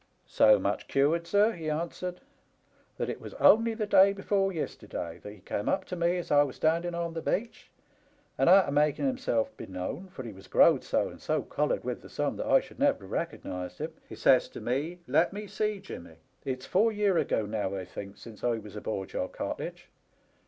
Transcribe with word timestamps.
So 0.25 0.57
much 0.57 0.87
cured, 0.87 1.27
sir," 1.27 1.51
he 1.51 1.69
answered, 1.69 2.21
*' 2.57 2.97
that 2.97 3.07
it 3.07 3.21
was 3.21 3.35
only 3.35 3.75
the 3.75 3.85
day 3.85 4.13
before 4.13 4.51
yesterday 4.51 5.19
that 5.21 5.31
he 5.31 5.41
came 5.41 5.69
up 5.69 5.85
to 5.85 5.95
me 5.95 6.17
as 6.17 6.31
I 6.31 6.41
was 6.41 6.55
standing 6.55 6.95
on 6.95 7.13
the 7.13 7.21
beach, 7.21 7.69
and 8.35 8.49
arter 8.49 8.71
making 8.71 9.07
him 9.07 9.19
self 9.19 9.55
beknown— 9.57 10.09
for 10.09 10.23
he 10.23 10.31
was 10.33 10.47
growed 10.47 10.83
so, 10.83 11.09
and 11.09 11.21
so 11.21 11.43
coloured 11.43 11.83
with 11.83 12.01
the 12.01 12.09
sun 12.09 12.37
th«t 12.37 12.49
I 12.51 12.59
should 12.61 12.79
never 12.79 13.03
have 13.03 13.11
recognized 13.11 13.77
him— 13.77 13.91
he 14.09 14.15
says 14.15 14.49
to 14.49 14.59
me, 14.59 15.01
* 15.03 15.07
Let 15.07 15.33
me 15.33 15.45
see, 15.45 15.79
Jimmy; 15.79 16.15
it*s 16.45 16.65
four 16.65 16.91
year 16.91 17.19
ago 17.19 17.45
now, 17.45 17.75
I 17.75 17.85
think, 17.85 18.17
since 18.17 18.43
I 18.43 18.57
was 18.57 18.75
aboard 18.75 19.13
your 19.13 19.29
cottage. 19.29 19.91